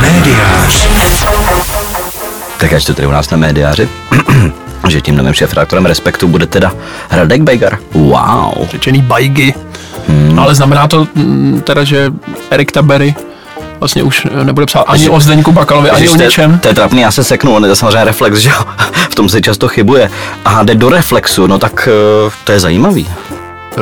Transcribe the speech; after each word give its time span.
Médiář. 0.00 0.88
Tak 2.58 2.72
až 2.72 2.84
to 2.84 2.94
tady 2.94 3.08
u 3.08 3.10
nás 3.10 3.30
na 3.30 3.36
médiáři, 3.36 3.88
že 4.88 5.00
tím 5.00 5.16
novým 5.16 5.34
šéf-redaktorem 5.34 5.86
Respektu 5.86 6.28
bude 6.28 6.46
teda 6.46 6.72
Radek 7.10 7.42
Bejgar. 7.42 7.78
Wow. 7.92 8.68
řečený 8.70 9.02
bajgy. 9.02 9.54
Hmm. 10.08 10.36
No, 10.36 10.42
ale 10.42 10.54
znamená 10.54 10.88
to 10.88 11.06
mm, 11.14 11.60
teda, 11.64 11.84
že 11.84 12.12
Erik 12.50 12.72
Tabery 12.72 13.14
vlastně 13.80 14.02
už 14.02 14.26
nebude 14.42 14.66
psát 14.66 14.80
ani 14.80 15.08
o 15.08 15.20
Zdeňku 15.20 15.52
Bakalovi, 15.52 15.90
ani 15.90 16.02
Ježiš, 16.04 16.20
o 16.20 16.22
ničem. 16.22 16.58
To 16.58 16.68
je 16.68 16.74
trapný, 16.74 17.00
já 17.00 17.10
se 17.10 17.24
seknu, 17.24 17.54
on 17.54 17.64
je 17.64 17.70
to 17.70 17.76
samozřejmě 17.76 18.04
reflex, 18.04 18.38
že 18.38 18.50
jo? 18.50 18.64
V 19.10 19.14
tom 19.14 19.28
se 19.28 19.40
často 19.40 19.68
chybuje. 19.68 20.10
A 20.44 20.62
jde 20.62 20.74
do 20.74 20.88
reflexu, 20.88 21.46
no 21.46 21.58
tak 21.58 21.88
eh, 22.26 22.30
to 22.44 22.52
je 22.52 22.60
zajímavý. 22.60 23.08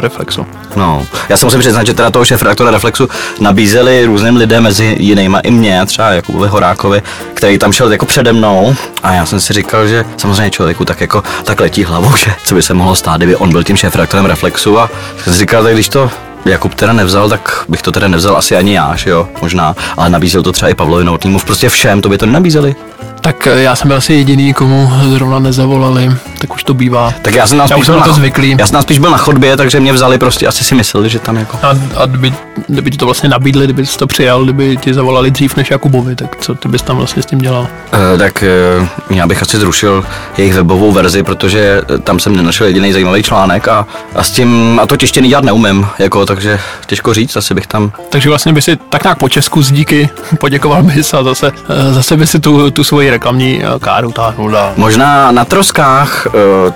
Reflexu. 0.00 0.46
No, 0.76 1.06
já 1.28 1.36
se 1.36 1.46
musím 1.46 1.60
přiznat, 1.60 1.86
že 1.86 1.94
teda 1.94 2.10
toho 2.10 2.24
šéf 2.24 2.42
redaktora 2.42 2.70
Reflexu 2.70 3.08
nabízeli 3.40 4.04
různým 4.04 4.36
lidem, 4.36 4.62
mezi 4.62 4.96
jinýma 4.98 5.40
i 5.40 5.50
mě, 5.50 5.86
třeba 5.86 6.10
Jakubovi 6.10 6.48
Horákovi, 6.48 7.02
který 7.34 7.58
tam 7.58 7.72
šel 7.72 7.92
jako 7.92 8.06
přede 8.06 8.32
mnou. 8.32 8.74
A 9.02 9.12
já 9.12 9.26
jsem 9.26 9.40
si 9.40 9.52
říkal, 9.52 9.86
že 9.88 10.04
samozřejmě 10.16 10.50
člověku 10.50 10.84
tak 10.84 11.00
jako 11.00 11.22
tak 11.44 11.60
letí 11.60 11.84
hlavou, 11.84 12.16
že 12.16 12.30
co 12.44 12.54
by 12.54 12.62
se 12.62 12.74
mohlo 12.74 12.94
stát, 12.94 13.16
kdyby 13.16 13.36
on 13.36 13.50
byl 13.50 13.64
tím 13.64 13.76
šéf 13.76 13.94
redaktorem 13.96 14.26
Reflexu. 14.26 14.78
A 14.78 14.90
jsem 15.24 15.32
si 15.32 15.38
říkal, 15.38 15.62
tak 15.62 15.74
když 15.74 15.88
to 15.88 16.10
Jakub 16.44 16.74
teda 16.74 16.92
nevzal, 16.92 17.28
tak 17.28 17.64
bych 17.68 17.82
to 17.82 17.92
teda 17.92 18.08
nevzal 18.08 18.36
asi 18.36 18.56
ani 18.56 18.74
já, 18.74 18.96
že 18.96 19.10
jo, 19.10 19.28
možná, 19.42 19.76
ale 19.96 20.10
nabízel 20.10 20.42
to 20.42 20.52
třeba 20.52 20.68
i 20.68 20.74
Pavlovi 20.74 21.04
Novotnýmu, 21.04 21.38
prostě 21.38 21.68
všem, 21.68 22.00
to 22.00 22.08
by 22.08 22.18
to 22.18 22.26
nenabízeli. 22.26 22.74
Tak 23.20 23.48
já 23.54 23.76
jsem 23.76 23.88
byl 23.88 23.96
asi 23.96 24.12
jediný, 24.12 24.54
komu 24.54 24.90
zrovna 25.02 25.38
nezavolali, 25.38 26.12
tak 26.38 26.54
už 26.54 26.64
to 26.64 26.74
bývá. 26.74 27.14
Tak 27.22 27.34
já 27.34 27.46
jsem 27.46 27.58
Já 27.58 27.66
spíš 27.66 27.80
už 27.80 27.86
byl 27.86 28.00
na 28.00 28.06
to 28.06 28.12
zvyklý. 28.12 28.56
já 28.58 28.66
jsem 28.66 28.82
spíš 28.82 28.98
byl 28.98 29.10
na 29.10 29.18
chodbě, 29.18 29.56
takže 29.56 29.80
mě 29.80 29.92
vzali 29.92 30.18
prostě, 30.18 30.46
asi 30.46 30.64
si 30.64 30.74
mysleli, 30.74 31.08
že 31.08 31.18
tam 31.18 31.36
jako... 31.36 31.58
A, 31.62 31.68
a 32.02 32.06
kdyby, 32.06 32.32
kdyby 32.68 32.90
ti 32.90 32.98
to 32.98 33.04
vlastně 33.04 33.28
nabídli, 33.28 33.64
kdyby 33.64 33.86
jsi 33.86 33.98
to 33.98 34.06
přijal, 34.06 34.44
kdyby 34.44 34.76
ti 34.76 34.94
zavolali 34.94 35.30
dřív 35.30 35.56
než 35.56 35.70
Jakubovi, 35.70 36.16
tak 36.16 36.36
co 36.36 36.54
ty 36.54 36.68
bys 36.68 36.82
tam 36.82 36.96
vlastně 36.96 37.22
s 37.22 37.26
tím 37.26 37.38
dělal? 37.38 37.68
Eh, 37.92 38.18
tak 38.18 38.42
eh, 38.42 38.88
já 39.10 39.26
bych 39.26 39.42
asi 39.42 39.58
zrušil 39.58 40.04
jejich 40.38 40.54
webovou 40.54 40.92
verzi, 40.92 41.22
protože 41.22 41.82
eh, 41.94 41.98
tam 41.98 42.20
jsem 42.20 42.36
nenašel 42.36 42.66
jediný 42.66 42.92
zajímavý 42.92 43.22
článek 43.22 43.68
a, 43.68 43.86
a 44.14 44.22
s 44.22 44.30
tím, 44.30 44.80
a 44.82 44.86
to 44.86 44.96
tištěný 44.96 45.28
dělat 45.28 45.44
neumím, 45.44 45.86
jako, 45.98 46.26
takže 46.26 46.60
těžko 46.86 47.14
říct, 47.14 47.36
asi 47.36 47.54
bych 47.54 47.66
tam, 47.66 47.92
Takže 48.08 48.28
vlastně 48.28 48.52
by 48.52 48.62
si 48.62 48.76
tak 48.76 49.04
nějak 49.04 49.18
po 49.18 49.28
Česku 49.28 49.62
z 49.62 49.72
díky 49.72 50.08
poděkoval 50.40 50.82
bys 50.82 51.14
a 51.14 51.22
zase, 51.22 51.52
zase 51.90 52.16
by 52.16 52.26
si 52.26 52.38
tu, 52.40 52.70
tu 52.70 52.84
svoji 52.84 53.10
reklamní 53.10 53.62
káru 53.80 54.12
táhnul 54.12 54.56
možná 54.76 55.32
na 55.32 55.44
troskách 55.44 56.25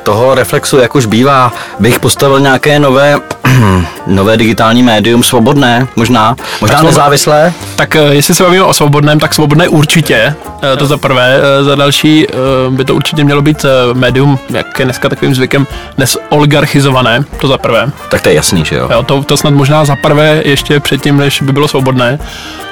toho 0.02 0.34
reflexu, 0.34 0.76
jak 0.78 0.94
už 0.94 1.06
bývá, 1.06 1.52
bych 1.78 2.00
postavil 2.00 2.40
nějaké 2.40 2.78
nové, 2.78 3.16
nové 4.06 4.36
digitální 4.36 4.82
médium, 4.82 5.22
svobodné, 5.22 5.86
možná, 5.96 6.36
možná 6.60 6.76
svobo- 6.78 6.86
nezávislé, 6.86 7.52
Tak 7.76 7.96
eh, 7.96 8.00
jestli 8.14 8.34
se 8.34 8.42
bavíme 8.42 8.64
o 8.64 8.74
svobodném, 8.74 9.18
tak 9.20 9.34
svobodné 9.34 9.68
určitě, 9.68 10.34
eh, 10.72 10.76
to 10.76 10.86
za 10.86 10.96
prvé. 10.98 11.36
Eh, 11.60 11.64
Za 11.64 11.74
další 11.74 12.26
eh, 12.28 12.32
by 12.70 12.84
to 12.84 12.94
určitě 12.94 13.24
mělo 13.24 13.42
být 13.42 13.64
eh, 13.64 13.94
médium, 13.94 14.38
jak 14.50 14.78
je 14.78 14.84
dneska 14.84 15.08
takovým 15.08 15.34
zvykem, 15.34 15.66
nesoligarchizované, 15.98 17.24
to 17.40 17.48
za 17.48 17.58
prvé. 17.58 17.90
tak 18.08 18.20
to 18.22 18.28
je 18.28 18.34
jasný, 18.34 18.64
že 18.64 18.76
jo. 18.76 18.88
Jo, 18.92 19.02
to, 19.02 19.22
to 19.22 19.36
snad 19.36 19.54
možná 19.54 19.84
za 19.84 19.96
prvé 19.96 20.42
ještě 20.44 20.80
předtím, 20.80 21.16
než 21.16 21.42
by 21.42 21.52
bylo 21.52 21.68
svobodné. 21.68 22.18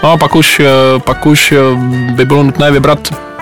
No 0.03 0.13
a 0.13 0.17
pak 0.17 0.35
už, 0.37 0.61
eh, 0.61 0.99
pak 0.99 1.27
už 1.27 1.53
eh, 1.53 1.57
by 2.15 2.25
bylo 2.25 2.43
nutné 2.43 2.71
vybrat 2.71 2.99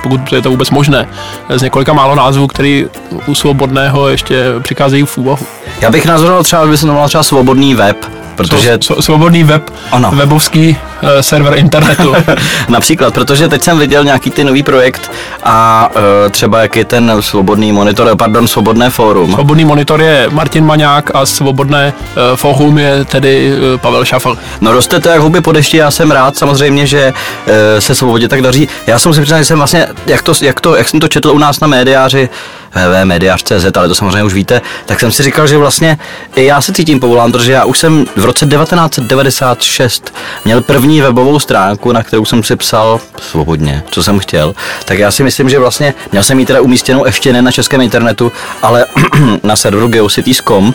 pokud 0.08 0.32
je 0.32 0.42
to 0.42 0.50
vůbec 0.50 0.70
možné, 0.70 1.08
z 1.56 1.62
několika 1.62 1.92
málo 1.92 2.14
názvů, 2.14 2.46
který 2.46 2.86
u 3.26 3.34
svobodného 3.34 4.08
ještě 4.08 4.44
přicházejí 4.62 5.02
v 5.02 5.18
úvahu. 5.18 5.46
Já 5.80 5.90
bych 5.90 6.06
nazoroval 6.06 6.42
třeba, 6.44 6.62
aby 6.62 6.78
se 6.78 6.86
jmenoval 6.86 7.08
třeba 7.08 7.22
svobodný 7.22 7.74
web, 7.74 7.96
protože 8.36 8.74
Sv- 8.76 9.00
svobodný 9.00 9.44
web, 9.44 9.70
Ano. 9.92 10.10
webovský 10.14 10.76
eh, 11.02 11.22
server 11.22 11.58
internetu. 11.58 12.14
Například, 12.68 13.14
protože 13.14 13.48
teď 13.48 13.62
jsem 13.62 13.78
viděl 13.78 14.04
nějaký 14.04 14.30
ty 14.30 14.44
nový 14.44 14.62
projekt 14.62 15.10
a 15.44 15.88
uh, 15.96 16.30
třeba 16.30 16.60
jak 16.62 16.76
je 16.76 16.84
ten 16.84 17.12
svobodný 17.20 17.72
monitor, 17.72 18.16
pardon, 18.16 18.48
svobodné 18.48 18.90
fórum. 18.90 19.32
Svobodný 19.32 19.64
monitor 19.64 20.02
je 20.02 20.26
Martin 20.30 20.64
Maňák 20.64 21.10
a 21.14 21.26
svobodné 21.26 21.92
uh, 22.30 22.36
forum 22.36 22.78
je 22.78 23.04
tedy 23.04 23.52
uh, 23.74 23.80
Pavel 23.80 24.04
Šafl. 24.04 24.38
No 24.60 24.72
roste 24.72 25.00
to 25.00 25.08
jak 25.08 25.20
huby 25.20 25.40
po 25.40 25.52
dešti, 25.52 25.76
já 25.76 25.90
jsem 25.90 26.10
rád 26.10 26.36
samozřejmě, 26.36 26.86
že 26.86 27.12
uh, 27.46 27.52
se 27.78 27.94
svobodě 27.94 28.28
tak 28.28 28.42
daří. 28.42 28.68
Já 28.86 28.98
jsem 28.98 29.14
si 29.14 29.20
přiznal, 29.20 29.40
že 29.40 29.44
jsem 29.44 29.58
vlastně, 29.58 29.86
jak, 30.06 30.22
to, 30.22 30.32
jak, 30.42 30.60
to, 30.60 30.76
jak 30.76 30.88
jsem 30.88 31.00
to 31.00 31.08
četl 31.08 31.30
u 31.30 31.38
nás 31.38 31.60
na 31.60 31.68
médiáři, 31.68 32.28
www.mediář.cz, 32.74 33.76
ale 33.76 33.88
to 33.88 33.94
samozřejmě 33.94 34.22
už 34.24 34.34
víte, 34.34 34.60
tak 34.86 35.00
jsem 35.00 35.12
si 35.12 35.22
říkal, 35.22 35.46
že 35.46 35.58
vlastně 35.58 35.98
i 36.36 36.44
já 36.44 36.60
se 36.60 36.72
cítím 36.72 37.00
povolán, 37.00 37.32
protože 37.32 37.52
já 37.52 37.64
už 37.64 37.78
jsem 37.78 38.04
v 38.16 38.24
roce 38.26 38.46
1996 38.46 40.14
měl 40.44 40.60
první 40.60 41.00
webovou 41.00 41.38
stránku, 41.38 41.92
na 41.92 42.02
kterou 42.02 42.24
jsem 42.24 42.42
si 42.42 42.56
psal 42.56 43.00
svobodně, 43.20 43.82
co 43.90 44.02
jsem 44.02 44.18
chtěl. 44.18 44.54
Tak 44.84 44.98
já 44.98 45.10
si 45.10 45.22
myslím, 45.22 45.48
že 45.48 45.58
vlastně 45.58 45.94
měl 46.12 46.22
jsem 46.22 46.38
ji 46.38 46.46
teda 46.46 46.60
umístěnou 46.60 47.06
ještě 47.06 47.32
ne 47.32 47.42
na 47.42 47.52
českém 47.52 47.80
internetu, 47.80 48.32
ale 48.62 48.86
na 49.42 49.56
serveru 49.56 49.88
geocities.com 49.88 50.74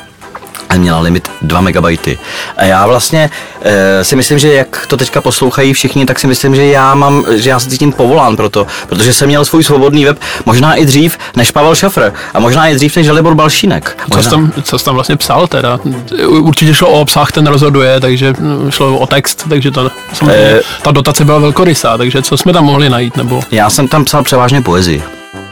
měla 0.79 0.99
limit 0.99 1.31
2 1.41 1.61
megabajty. 1.61 2.19
A 2.57 2.63
já 2.65 2.87
vlastně 2.87 3.29
e, 3.61 4.03
si 4.03 4.15
myslím, 4.15 4.39
že 4.39 4.53
jak 4.53 4.85
to 4.87 4.97
teďka 4.97 5.21
poslouchají 5.21 5.73
všichni, 5.73 6.05
tak 6.05 6.19
si 6.19 6.27
myslím, 6.27 6.55
že 6.55 6.65
já 6.65 6.95
mám, 6.95 7.25
že 7.35 7.49
já 7.49 7.59
se 7.59 7.69
cítím 7.69 7.91
povolán 7.91 8.35
pro 8.35 8.49
to, 8.49 8.67
protože 8.89 9.13
jsem 9.13 9.27
měl 9.27 9.45
svůj 9.45 9.63
svobodný 9.63 10.05
web 10.05 10.19
možná 10.45 10.75
i 10.75 10.85
dřív 10.85 11.17
než 11.35 11.51
Pavel 11.51 11.75
Šafr 11.75 12.11
a 12.33 12.39
možná 12.39 12.67
i 12.67 12.75
dřív 12.75 12.95
než 12.95 13.05
Žalibor 13.05 13.35
Balšínek. 13.35 13.97
Co 14.11 14.15
Možná. 14.17 14.23
jsi, 14.23 14.29
tam, 14.29 14.51
co 14.63 14.79
jsi 14.79 14.85
tam 14.85 14.95
vlastně 14.95 15.17
psal 15.17 15.47
teda? 15.47 15.79
Určitě 16.27 16.73
šlo 16.73 16.89
o 16.89 17.01
obsah, 17.01 17.31
ten 17.31 17.47
rozhoduje, 17.47 17.99
takže 17.99 18.33
mm, 18.39 18.71
šlo 18.71 18.97
o 18.99 19.07
text, 19.07 19.45
takže 19.49 19.71
to, 19.71 19.91
samozřejmě, 20.13 20.41
Eh. 20.41 20.61
ta 20.81 20.91
dotace 20.91 21.25
byla 21.25 21.39
velkorysá, 21.39 21.97
takže 21.97 22.21
co 22.21 22.37
jsme 22.37 22.53
tam 22.53 22.65
mohli 22.65 22.89
najít, 22.89 23.17
nebo 23.17 23.41
Já 23.51 23.69
jsem 23.69 23.87
tam 23.87 24.05
psal 24.05 24.23
převážně 24.23 24.61
poezii. 24.61 25.03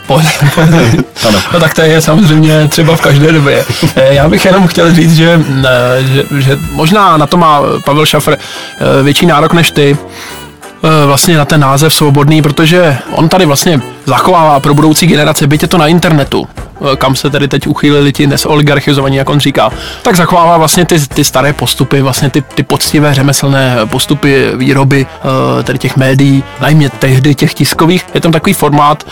Pojď, 0.10 0.26
pojď. 0.56 0.68
Ano. 1.28 1.40
No 1.54 1.60
tak 1.60 1.74
to 1.74 1.82
je 1.82 2.02
samozřejmě 2.02 2.68
třeba 2.68 2.96
v 2.96 3.02
každé 3.02 3.32
době. 3.32 3.66
Eh, 3.96 4.14
Já 4.14 4.30
bych 4.30 4.46
jenom 4.46 4.68
chtěl 4.68 4.94
říct, 4.94 5.16
že, 5.16 5.40
eh, 5.66 6.04
že, 6.04 6.42
že 6.42 6.60
možná 6.72 7.18
na 7.18 7.28
to 7.28 7.38
má 7.38 7.62
Pavel 7.86 8.06
Šafr 8.06 8.34
eh, 8.34 9.04
větší 9.04 9.26
nárok 9.26 9.54
než 9.54 9.72
ty, 9.72 9.98
vlastně 11.06 11.38
na 11.38 11.46
ten 11.46 11.62
název 11.62 11.94
svobodný, 11.94 12.42
protože 12.42 12.98
on 13.12 13.30
tady 13.30 13.46
vlastně 13.46 13.82
zachovává 14.10 14.60
pro 14.60 14.74
budoucí 14.74 15.08
generace, 15.08 15.48
byť 15.48 15.62
je 15.62 15.68
to 15.68 15.78
na 15.78 15.88
internetu, 15.88 16.48
eh, 16.48 16.96
kam 16.96 17.16
se 17.16 17.30
tedy 17.30 17.48
teď 17.48 17.68
uchýlili 17.68 18.14
ti 18.14 18.28
nesoligarchizovaní, 18.28 19.18
jak 19.18 19.30
on 19.30 19.40
říká, 19.40 19.70
tak 20.02 20.16
zachovává 20.16 20.58
vlastně 20.58 20.86
ty, 20.86 21.00
ty 21.08 21.24
staré 21.24 21.54
postupy, 21.54 22.02
vlastně 22.02 22.30
ty, 22.30 22.42
ty 22.42 22.64
poctivé 22.64 23.14
řemeslné 23.14 23.78
postupy 23.86 24.52
výroby 24.56 25.06
eh, 25.06 25.64
tedy 25.64 25.80
těch 25.80 25.98
médií, 25.98 26.44
najmě 26.62 26.90
tehdy 26.90 27.36
těch 27.36 27.54
tiskových. 27.54 28.06
Je 28.14 28.22
tam 28.22 28.32
takový 28.32 28.54
formát 28.54 29.06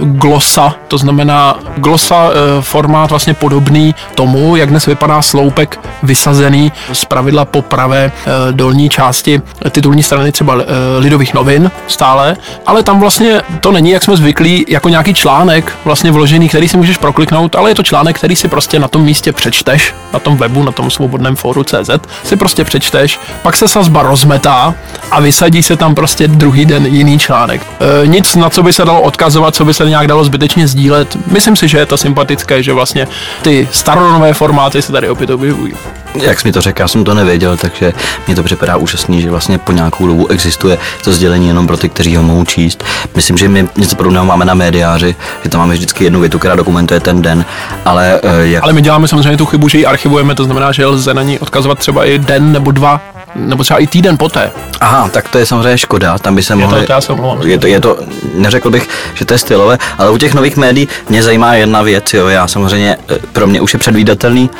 glosa, 0.00 0.74
to 0.88 0.98
znamená 0.98 1.58
glosa 1.76 2.30
eh, 2.30 2.62
formát 2.62 3.10
vlastně 3.10 3.34
podobný 3.34 3.94
tomu, 4.14 4.56
jak 4.56 4.68
dnes 4.68 4.86
vypadá 4.86 5.22
sloupek 5.22 5.80
vysazený 6.02 6.72
z 6.92 7.04
pravidla 7.04 7.44
po 7.44 7.62
pravé 7.62 8.12
dolní 8.50 8.88
části 8.88 9.42
titulní 9.70 10.02
strany 10.02 10.32
třeba 10.32 10.54
Lidových 10.98 11.34
novin 11.34 11.70
stále, 11.86 12.36
ale 12.66 12.82
tam 12.82 13.00
vlastně 13.00 13.42
to 13.60 13.72
není, 13.72 13.90
jak 13.90 14.02
jsme 14.02 14.16
zvyklí, 14.16 14.41
jako 14.68 14.88
nějaký 14.88 15.14
článek 15.14 15.72
vlastně 15.84 16.10
vložený, 16.10 16.48
který 16.48 16.68
si 16.68 16.76
můžeš 16.76 16.98
prokliknout, 16.98 17.54
ale 17.54 17.70
je 17.70 17.74
to 17.74 17.82
článek, 17.82 18.16
který 18.16 18.36
si 18.36 18.48
prostě 18.48 18.78
na 18.78 18.88
tom 18.88 19.02
místě 19.02 19.32
přečteš, 19.32 19.94
na 20.12 20.18
tom 20.18 20.36
webu, 20.36 20.62
na 20.62 20.72
tom 20.72 20.90
svobodném 20.90 21.36
fóru 21.36 21.64
CZ, 21.64 21.90
si 22.24 22.36
prostě 22.36 22.64
přečteš, 22.64 23.20
pak 23.42 23.56
se 23.56 23.68
sazba 23.68 24.02
rozmetá 24.02 24.74
a 25.10 25.20
vysadí 25.20 25.62
se 25.62 25.76
tam 25.76 25.94
prostě 25.94 26.28
druhý 26.28 26.64
den 26.64 26.86
jiný 26.86 27.18
článek. 27.18 27.66
E, 28.02 28.06
nic, 28.06 28.36
na 28.36 28.50
co 28.50 28.62
by 28.62 28.72
se 28.72 28.84
dalo 28.84 29.02
odkazovat, 29.02 29.54
co 29.54 29.64
by 29.64 29.74
se 29.74 29.88
nějak 29.88 30.06
dalo 30.06 30.24
zbytečně 30.24 30.68
sdílet. 30.68 31.16
Myslím 31.26 31.56
si, 31.56 31.68
že 31.68 31.78
je 31.78 31.86
to 31.86 31.96
sympatické, 31.96 32.62
že 32.62 32.72
vlastně 32.72 33.08
ty 33.42 33.68
staronové 33.72 34.34
formáty 34.34 34.82
se 34.82 34.92
tady 34.92 35.08
opět 35.08 35.30
objevují. 35.30 35.72
Jak 36.14 36.40
jsi 36.40 36.48
mi 36.48 36.52
to 36.52 36.60
řekl, 36.60 36.82
já 36.82 36.88
jsem 36.88 37.04
to 37.04 37.14
nevěděl, 37.14 37.56
takže 37.56 37.92
mě 38.26 38.36
to 38.36 38.42
připadá 38.42 38.76
úžasný, 38.76 39.22
že 39.22 39.30
vlastně 39.30 39.58
po 39.58 39.72
nějakou 39.72 40.06
dobu 40.06 40.28
existuje 40.28 40.78
to 41.04 41.12
sdělení 41.12 41.48
jenom 41.48 41.66
pro 41.66 41.76
ty, 41.76 41.88
kteří 41.88 42.16
ho 42.16 42.22
mohou 42.22 42.44
číst. 42.44 42.84
Myslím, 43.16 43.36
že 43.38 43.48
my 43.48 43.68
něco 43.76 43.96
podobného 43.96 44.24
máme 44.26 44.44
na 44.44 44.54
médiáři, 44.54 45.16
že 45.44 45.50
tam 45.50 45.60
máme 45.60 45.74
vždycky 45.74 46.04
jednu 46.04 46.20
větu, 46.20 46.38
která 46.38 46.56
dokumentuje 46.56 47.00
ten 47.00 47.22
den, 47.22 47.44
ale 47.84 48.20
eh, 48.22 48.46
jak 48.46 48.62
Ale 48.64 48.72
my 48.72 48.82
děláme 48.82 49.08
samozřejmě 49.08 49.36
tu 49.36 49.46
chybu, 49.46 49.68
že 49.68 49.78
ji 49.78 49.86
archivujeme, 49.86 50.34
to 50.34 50.44
znamená, 50.44 50.72
že 50.72 50.86
lze 50.86 51.14
na 51.14 51.22
ní 51.22 51.38
odkazovat 51.38 51.78
třeba 51.78 52.04
i 52.04 52.18
den 52.18 52.52
nebo 52.52 52.70
dva, 52.70 53.00
nebo 53.34 53.64
třeba 53.64 53.78
i 53.78 53.86
týden 53.86 54.18
poté. 54.18 54.50
Aha, 54.80 55.08
tak 55.08 55.28
to 55.28 55.38
je 55.38 55.46
samozřejmě 55.46 55.78
škoda, 55.78 56.18
tam 56.18 56.34
by 56.34 56.42
se 56.42 56.54
Je 56.54 56.66
to, 56.66 56.82
to 56.86 56.92
já 56.92 57.00
se 57.00 57.12
omlouvám. 57.12 57.42
je 57.42 57.58
to, 57.58 57.66
je 57.66 57.80
to, 57.80 57.98
neřekl 58.34 58.70
bych, 58.70 58.88
že 59.14 59.24
to 59.24 59.34
je 59.34 59.38
stylové, 59.38 59.78
ale 59.98 60.10
u 60.10 60.18
těch 60.18 60.34
nových 60.34 60.56
médií 60.56 60.88
mě 61.08 61.22
zajímá 61.22 61.54
jedna 61.54 61.82
věc, 61.82 62.14
jo, 62.14 62.26
já 62.26 62.48
samozřejmě, 62.48 62.96
eh, 63.08 63.18
pro 63.32 63.46
mě 63.46 63.60
už 63.60 63.72
je 63.72 63.78
předvídatelný, 63.78 64.50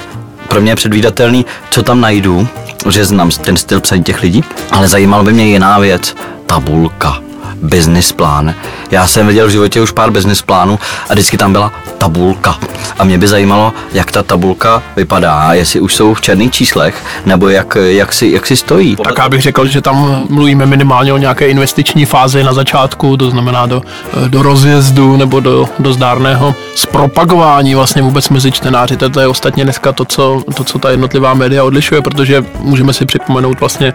pro 0.53 0.61
mě 0.61 0.73
je 0.73 0.77
předvídatelný, 0.77 1.47
co 1.71 1.83
tam 1.83 2.01
najdu, 2.01 2.49
že 2.91 3.05
znám 3.05 3.31
ten 3.31 3.57
styl 3.57 3.81
psaní 3.81 4.03
těch 4.03 4.23
lidí, 4.23 4.45
ale 4.71 4.89
zajímalo 4.89 5.25
by 5.25 5.33
mě 5.33 5.45
jiná 5.45 5.79
věc, 5.79 6.15
tabulka. 6.47 7.32
Business 7.63 8.13
plán. 8.13 8.55
Já 8.91 9.07
jsem 9.07 9.27
viděl 9.27 9.47
v 9.47 9.51
životě 9.51 9.81
už 9.81 9.91
pár 9.91 10.11
business 10.11 10.43
plánů 10.43 10.79
a 11.09 11.13
vždycky 11.13 11.37
tam 11.37 11.53
byla 11.53 11.73
tabulka. 11.99 12.59
A 12.99 13.05
mě 13.05 13.19
by 13.19 13.29
zajímalo, 13.29 13.73
jak 13.93 14.11
ta 14.11 14.23
tabulka 14.23 14.83
vypadá, 14.97 15.49
jestli 15.53 15.81
už 15.81 15.95
jsou 15.95 16.15
v 16.15 16.21
černých 16.21 16.51
číslech, 16.51 17.03
nebo 17.27 17.49
jak, 17.49 17.77
jak, 17.85 18.13
si, 18.13 18.27
jak 18.27 18.47
si 18.47 18.57
stojí. 18.57 18.97
Tak 18.97 19.19
já 19.19 19.29
bych 19.29 19.43
řekl, 19.43 19.67
že 19.67 19.81
tam 19.81 20.27
mluvíme 20.29 20.67
minimálně 20.67 21.13
o 21.13 21.19
nějaké 21.19 21.49
investiční 21.49 22.05
fázi 22.05 22.43
na 22.43 22.53
začátku, 22.53 23.17
to 23.17 23.31
znamená 23.31 23.67
do, 23.67 23.83
do 24.29 24.43
rozjezdu 24.43 25.17
nebo 25.17 25.41
do, 25.41 25.69
do 25.79 25.93
zdárného 25.93 26.55
zpropagování 26.75 27.75
vlastně 27.75 28.03
vůbec 28.03 28.29
mezi 28.29 28.53
čtenáři. 28.53 28.97
To 28.97 29.21
je 29.21 29.27
ostatně 29.27 29.65
dneska 29.65 29.93
to 29.93 30.05
co, 30.05 30.43
to, 30.55 30.65
co 30.65 30.79
ta 30.79 30.91
jednotlivá 30.91 31.35
média 31.35 31.65
odlišuje, 31.65 32.03
protože 32.03 32.45
můžeme 32.59 32.93
si 32.93 33.07
připomenout 33.07 33.61
vlastně 33.61 33.93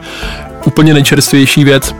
úplně 0.66 0.94
nejčerstvější 0.94 1.64
věc, 1.64 1.96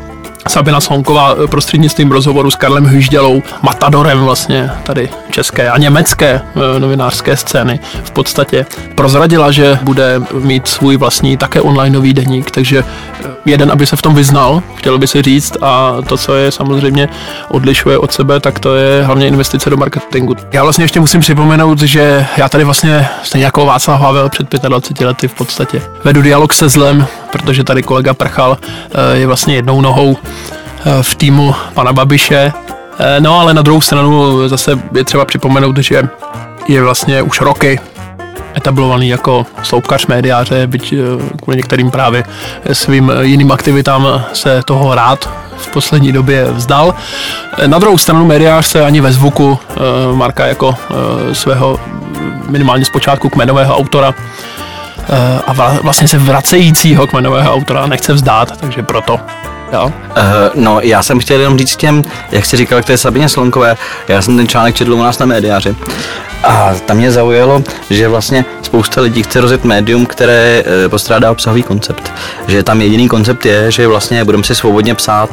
Sabina 0.50 0.82
Slonková 0.82 1.36
eh, 1.44 1.48
prostřednictvím 1.48 2.12
rozhovoru 2.12 2.52
s 2.52 2.56
Karlem 2.56 2.86
Hyždělou, 2.86 3.44
matadorem 3.62 4.24
vlastně 4.24 4.72
tady 4.84 5.10
české 5.32 5.70
a 5.70 5.78
německé 5.78 6.42
eh, 6.56 6.80
novinářské 6.80 7.38
scény 7.38 7.80
v 8.04 8.12
podstatě 8.12 8.66
prozradila, 8.96 9.52
že 9.52 9.80
bude 9.82 10.22
mít 10.34 10.68
svůj 10.68 10.98
vlastní 10.98 11.38
také 11.38 11.62
onlineový 11.62 12.14
deník, 12.14 12.52
takže 12.52 12.84
eh, 12.84 13.28
jeden, 13.46 13.72
aby 13.72 13.86
se 13.86 13.96
v 13.96 14.02
tom 14.02 14.16
vyznal, 14.16 14.64
chtěl 14.76 14.98
by 14.98 15.08
si 15.08 15.22
říct 15.22 15.58
a 15.62 15.98
to, 16.08 16.18
co 16.18 16.36
je 16.36 16.52
samozřejmě 16.52 17.10
odlišuje 17.50 17.98
od 17.98 18.14
sebe, 18.14 18.40
tak 18.40 18.60
to 18.60 18.76
je 18.76 19.04
hlavně 19.04 19.28
investice 19.28 19.70
do 19.70 19.78
marketingu. 19.78 20.36
Já 20.52 20.64
vlastně 20.64 20.84
ještě 20.84 21.00
musím 21.00 21.22
připomenout, 21.22 21.82
že 21.82 22.26
já 22.38 22.50
tady 22.50 22.64
vlastně 22.64 23.08
stejně 23.24 23.46
jako 23.46 23.66
Václav 23.66 24.02
Havel 24.02 24.30
před 24.30 24.54
25 24.54 25.08
lety 25.08 25.28
v 25.28 25.34
podstatě 25.34 25.82
vedu 26.04 26.22
dialog 26.22 26.54
se 26.54 26.70
zlem, 26.70 27.08
protože 27.32 27.64
tady 27.64 27.84
kolega 27.84 28.14
Prchal 28.14 28.58
je 29.14 29.28
vlastně 29.28 29.56
jednou 29.56 29.82
nohou 29.82 30.18
Eh, 30.88 31.04
v 31.04 31.16
týmu 31.16 31.56
pana 31.74 31.94
Babiše. 31.94 32.54
Eh, 33.00 33.20
no 33.20 33.40
ale 33.40 33.54
na 33.54 33.62
druhou 33.62 33.82
stranu 33.82 34.48
zase 34.48 34.80
je 34.96 35.04
třeba 35.04 35.26
připomenout, 35.26 35.78
že 35.78 36.04
je 36.68 36.84
vlastně 36.84 37.22
už 37.22 37.42
roky 37.42 37.80
etablovaný 38.58 39.10
jako 39.10 39.46
sloupkař 39.64 40.08
médiáře, 40.08 40.68
byť 40.68 40.94
eh, 40.94 40.98
kvůli 41.44 41.58
některým 41.58 41.92
právě 41.92 42.24
svým 42.74 43.12
jiným 43.22 43.52
aktivitám 43.52 44.26
se 44.34 44.62
toho 44.66 44.96
rád 44.96 45.30
v 45.58 45.68
poslední 45.68 46.12
době 46.12 46.52
vzdal. 46.52 46.96
Na 47.66 47.80
druhou 47.80 47.98
stranu 47.98 48.26
médiář 48.26 48.66
se 48.66 48.86
ani 48.86 49.02
ve 49.02 49.12
zvuku 49.12 49.60
Marka 50.14 50.46
jako 50.46 50.76
svého 51.34 51.80
minimálně 52.50 52.86
zpočátku 52.86 53.30
kmenového 53.30 53.78
autora 53.78 54.14
a 55.48 55.54
vlastně 55.82 56.08
se 56.08 56.18
vracejícího 56.18 57.08
kmenového 57.08 57.54
autora 57.54 57.88
nechce 57.88 58.14
vzdát, 58.14 58.58
takže 58.60 58.84
proto 58.84 59.20
Jo? 59.74 59.86
Uh, 59.86 59.94
no, 60.56 60.80
já 60.84 61.04
jsem 61.04 61.20
chtěl 61.20 61.40
jenom 61.40 61.58
říct 61.58 61.76
těm, 61.76 62.04
jak 62.32 62.46
jsi 62.46 62.58
říkal 62.58 62.82
k 62.82 62.86
té 62.86 62.98
Sabině 62.98 63.30
Slonkové, 63.30 63.78
já 64.08 64.22
jsem 64.22 64.38
ten 64.38 64.48
článek 64.48 64.76
četl 64.76 64.94
u 64.94 65.04
nás 65.04 65.20
na 65.20 65.26
médiáři. 65.26 65.76
A 66.44 66.74
tam 66.86 66.98
mě 66.98 67.12
zaujalo, 67.12 67.64
že 67.90 68.08
vlastně 68.08 68.46
spousta 68.62 69.02
lidí 69.02 69.24
chce 69.24 69.42
rozjet 69.42 69.64
médium, 69.64 70.06
které 70.06 70.64
e, 70.86 70.90
postrádá 70.90 71.32
obsahový 71.32 71.64
koncept. 71.64 72.14
Že 72.48 72.64
tam 72.64 72.82
jediný 72.82 73.08
koncept 73.10 73.46
je, 73.46 73.72
že 73.72 73.88
vlastně 73.88 74.26
budeme 74.26 74.44
si 74.44 74.56
svobodně 74.56 74.96
psát 74.96 75.30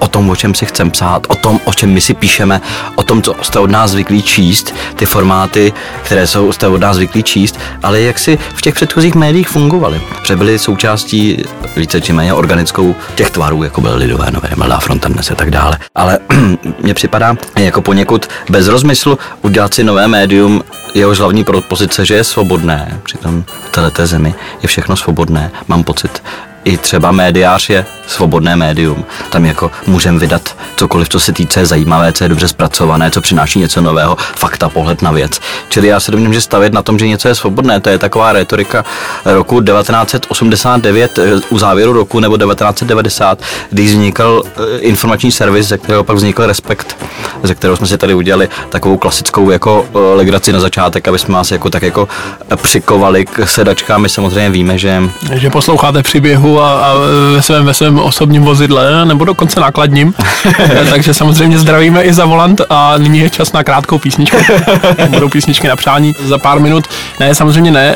o 0.00 0.08
tom, 0.08 0.30
o 0.30 0.36
čem 0.36 0.54
si 0.54 0.66
chceme 0.66 0.90
psát, 0.90 1.26
o 1.28 1.34
tom, 1.34 1.60
o 1.64 1.72
čem 1.72 1.90
my 1.90 2.00
si 2.00 2.14
píšeme, 2.14 2.60
o 2.94 3.02
tom, 3.02 3.22
co 3.22 3.34
jste 3.42 3.58
od 3.58 3.70
nás 3.70 3.90
zvyklí 3.90 4.22
číst, 4.22 4.74
ty 4.96 5.06
formáty, 5.06 5.72
které 6.02 6.26
jsou, 6.26 6.52
jste 6.52 6.68
od 6.68 6.80
nás 6.80 6.96
zvyklí 6.96 7.22
číst, 7.22 7.58
ale 7.82 8.00
jak 8.00 8.18
si 8.18 8.38
v 8.54 8.62
těch 8.62 8.74
předchozích 8.74 9.14
médiích 9.14 9.48
fungovaly. 9.48 10.00
Protože 10.20 10.36
byly 10.36 10.58
součástí 10.58 11.44
více 11.76 12.00
či 12.00 12.12
méně 12.12 12.34
organickou 12.34 12.94
těch 13.14 13.30
tvarů, 13.30 13.62
jako 13.62 13.80
byly 13.80 13.96
Lidové 13.96 14.30
nové, 14.30 14.48
Mladá 14.56 14.78
fronta 14.78 15.08
dnes 15.08 15.30
a 15.30 15.34
tak 15.34 15.50
dále. 15.50 15.78
Ale 15.94 16.18
mně 16.82 16.94
připadá 16.94 17.36
jako 17.56 17.82
poněkud 17.82 18.28
bez 18.50 18.68
rozmyslu 18.68 19.18
udělat 19.42 19.74
si 19.74 19.84
nové 19.84 20.08
médium, 20.08 20.55
jehož 20.94 21.18
hlavní 21.18 21.44
propozice, 21.44 22.04
že 22.04 22.14
je 22.14 22.24
svobodné, 22.24 23.00
přitom 23.02 23.44
v 23.66 23.70
této 23.70 24.06
zemi 24.06 24.34
je 24.62 24.68
všechno 24.68 24.96
svobodné, 24.96 25.50
mám 25.68 25.84
pocit 25.84 26.22
i 26.66 26.76
třeba 26.76 27.12
médiář 27.12 27.70
je 27.70 27.86
svobodné 28.06 28.56
médium. 28.56 29.04
Tam 29.30 29.44
jako 29.44 29.70
můžeme 29.86 30.18
vydat 30.18 30.56
cokoliv, 30.76 31.08
co 31.08 31.20
se 31.20 31.32
týče 31.32 31.66
zajímavé, 31.66 32.12
co 32.12 32.24
je 32.24 32.28
dobře 32.28 32.48
zpracované, 32.48 33.10
co 33.10 33.20
přináší 33.20 33.58
něco 33.58 33.80
nového, 33.80 34.16
fakta, 34.36 34.68
pohled 34.68 35.02
na 35.02 35.10
věc. 35.10 35.40
Čili 35.68 35.88
já 35.88 36.00
se 36.00 36.10
domnívám, 36.10 36.34
že 36.34 36.40
stavět 36.40 36.72
na 36.72 36.82
tom, 36.82 36.98
že 36.98 37.08
něco 37.08 37.28
je 37.28 37.34
svobodné, 37.34 37.80
to 37.80 37.88
je 37.88 37.98
taková 37.98 38.32
retorika 38.32 38.84
roku 39.24 39.62
1989 39.62 41.18
eh, 41.18 41.40
u 41.48 41.58
závěru 41.58 41.92
roku 41.92 42.20
nebo 42.20 42.38
1990, 42.38 43.42
když 43.70 43.90
vznikl 43.90 44.42
eh, 44.46 44.78
informační 44.78 45.32
servis, 45.32 45.66
ze 45.66 45.78
kterého 45.78 46.04
pak 46.04 46.16
vznikl 46.16 46.46
Respekt, 46.46 46.96
ze 47.42 47.54
kterého 47.54 47.76
jsme 47.76 47.86
si 47.86 47.98
tady 47.98 48.14
udělali 48.14 48.48
takovou 48.68 48.96
klasickou 48.96 49.50
jako 49.50 49.86
eh, 49.94 49.98
legraci 49.98 50.52
na 50.52 50.60
začátek, 50.60 51.08
aby 51.08 51.18
jsme 51.18 51.34
vás 51.34 51.50
jako 51.50 51.70
tak 51.70 51.82
jako 51.82 52.08
přikovali 52.56 53.24
k 53.24 53.46
sedačkám. 53.46 54.02
My 54.02 54.08
samozřejmě 54.08 54.50
víme, 54.50 54.78
že... 54.78 55.02
Že 55.32 55.50
posloucháte 55.50 56.02
příběhu 56.02 56.55
a, 56.60 56.70
a 56.70 56.94
ve, 57.34 57.42
svém, 57.42 57.64
ve 57.64 57.74
svém 57.74 57.98
osobním 57.98 58.42
vozidle, 58.42 59.04
nebo 59.04 59.24
dokonce 59.24 59.60
nákladním. 59.60 60.14
Takže 60.90 61.14
samozřejmě 61.14 61.58
zdravíme 61.58 62.02
i 62.02 62.14
za 62.14 62.24
volant 62.24 62.60
a 62.70 62.98
nyní 62.98 63.18
je 63.18 63.30
čas 63.30 63.52
na 63.52 63.64
krátkou 63.64 63.98
písničku. 63.98 64.36
Budou 65.08 65.28
písničky 65.28 65.68
na 65.68 65.76
přání 65.76 66.14
za 66.24 66.38
pár 66.38 66.60
minut. 66.60 66.84
Ne, 67.20 67.34
samozřejmě 67.34 67.70
ne. 67.70 67.94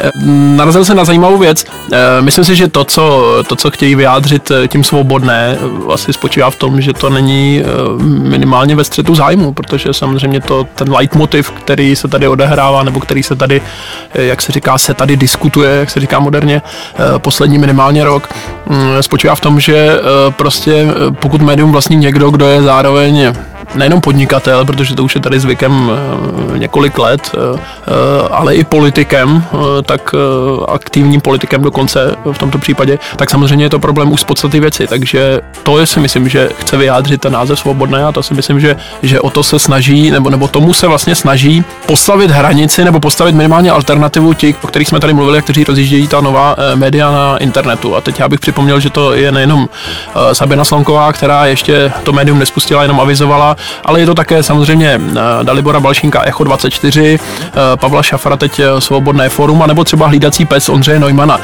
Narazil 0.56 0.84
se 0.84 0.94
na 0.94 1.04
zajímavou 1.04 1.38
věc. 1.38 1.64
Eh, 1.92 2.22
myslím 2.22 2.44
si, 2.44 2.56
že 2.56 2.68
to, 2.68 2.84
co, 2.84 3.34
to, 3.48 3.56
co 3.56 3.70
chtějí 3.70 3.94
vyjádřit 3.94 4.50
eh, 4.50 4.68
tím 4.68 4.84
svobodné, 4.84 5.58
vlastně 5.86 6.14
spočívá 6.14 6.50
v 6.50 6.56
tom, 6.56 6.80
že 6.80 6.92
to 6.92 7.10
není 7.10 7.62
eh, 7.62 7.64
minimálně 8.04 8.76
ve 8.76 8.84
střetu 8.84 9.14
zájmu, 9.14 9.52
protože 9.52 9.92
samozřejmě 9.92 10.40
to 10.40 10.66
ten 10.74 10.92
leitmotiv, 10.92 11.50
který 11.50 11.96
se 11.96 12.08
tady 12.08 12.28
odehrává, 12.28 12.82
nebo 12.82 13.00
který 13.00 13.22
se 13.22 13.36
tady, 13.36 13.62
jak 14.14 14.42
se 14.42 14.52
říká, 14.52 14.78
se 14.78 14.94
tady 14.94 15.16
diskutuje, 15.16 15.76
jak 15.76 15.90
se 15.90 16.00
říká 16.00 16.18
moderně, 16.18 16.62
poslední 17.18 17.58
minimálně 17.58 18.04
rok, 18.04 18.28
spočívá 19.00 19.35
v 19.35 19.41
tom, 19.41 19.61
že 19.61 19.91
prostě 20.31 20.87
pokud 21.12 21.43
médium 21.43 21.73
vlastní 21.73 21.97
někdo, 21.97 22.31
kdo 22.31 22.47
je 22.47 22.62
zároveň 22.62 23.32
nejenom 23.75 24.00
podnikatel, 24.00 24.64
protože 24.64 24.94
to 24.94 25.05
už 25.05 25.14
je 25.14 25.20
tady 25.20 25.40
zvykem 25.40 25.90
eh, 26.55 26.58
několik 26.58 26.99
let, 26.99 27.34
eh, 27.34 27.61
eh, 27.87 28.28
ale 28.31 28.55
i 28.55 28.64
politikem, 28.64 29.44
tak 29.82 30.14
aktivním 30.69 31.20
politikem 31.20 31.62
dokonce 31.62 32.17
v 32.32 32.38
tomto 32.38 32.58
případě, 32.58 32.99
tak 33.17 33.31
samozřejmě 33.31 33.64
je 33.64 33.70
to 33.70 33.78
problém 33.78 34.12
už 34.12 34.20
z 34.20 34.25
podstaty 34.25 34.61
věci. 34.61 34.87
Takže 34.87 35.40
to 35.62 35.78
je 35.78 35.87
si 35.87 36.00
myslím, 36.00 36.28
že 36.28 36.49
chce 36.61 36.76
vyjádřit 36.76 37.20
ten 37.20 37.32
název 37.32 37.58
svobodné 37.58 38.05
a 38.05 38.12
to 38.12 38.22
si 38.22 38.34
myslím, 38.34 38.61
že, 38.61 38.76
že 39.02 39.20
o 39.20 39.31
to 39.31 39.43
se 39.43 39.58
snaží, 39.58 40.11
nebo, 40.11 40.31
nebo 40.31 40.49
tomu 40.49 40.73
se 40.73 40.87
vlastně 40.87 41.14
snaží 41.14 41.64
postavit 41.87 42.31
hranici 42.31 42.84
nebo 42.84 43.00
postavit 43.00 43.34
minimálně 43.34 43.70
alternativu 43.70 44.34
ti, 44.34 44.55
o 44.62 44.66
kterých 44.66 44.88
jsme 44.88 45.00
tady 45.00 45.12
mluvili, 45.12 45.43
kteří 45.43 45.64
rozjíždějí 45.64 46.08
ta 46.08 46.20
nová 46.20 46.56
média 46.75 47.11
na 47.11 47.37
internetu. 47.37 47.96
A 47.96 48.00
teď 48.00 48.20
já 48.20 48.28
bych 48.28 48.40
připomněl, 48.40 48.81
že 48.81 48.90
to 48.90 49.14
je 49.14 49.32
nejenom 49.32 49.68
Sabina 50.33 50.64
Slonková, 50.64 51.12
která 51.12 51.47
ještě 51.47 51.92
to 52.02 52.12
médium 52.12 52.38
nespustila, 52.38 52.83
jenom 52.83 53.00
avizovala, 53.00 53.56
ale 53.85 54.00
je 54.00 54.07
to 54.07 54.14
také 54.14 54.43
samozřejmě 54.43 55.00
eh, 55.11 55.45
Dalibora 55.45 55.81
Balšínka 55.81 56.23
Echo 56.23 56.45
24, 56.45 57.19
eh, 57.19 57.50
Pavla 57.76 58.02
Šafara 58.02 58.37
teď 58.37 58.59
eh, 58.59 58.81
Svobodné 58.81 59.29
forum, 59.29 59.64
nebo 59.67 59.85
třeba 59.85 60.07
hlídací 60.07 60.45
pes 60.45 60.69
Ondřeje 60.69 61.00
Neumana. 61.00 61.40